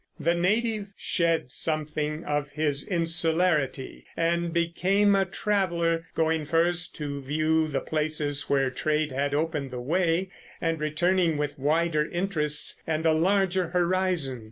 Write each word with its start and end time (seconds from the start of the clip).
The 0.19 0.33
native 0.33 0.87
shed 0.97 1.51
something 1.51 2.23
of 2.23 2.53
his 2.53 2.83
insularity 2.87 4.07
and 4.17 4.51
became 4.51 5.15
a 5.15 5.25
traveler, 5.27 6.07
going 6.15 6.45
first 6.45 6.95
to 6.95 7.21
view 7.21 7.67
the 7.67 7.81
places 7.81 8.49
where 8.49 8.71
trade 8.71 9.11
had 9.11 9.35
opened 9.35 9.69
the 9.69 9.79
way, 9.79 10.31
and 10.59 10.79
returning 10.79 11.37
with 11.37 11.59
wider 11.59 12.03
interests 12.03 12.81
and 12.87 13.05
a 13.05 13.13
larger 13.13 13.67
horizon. 13.67 14.39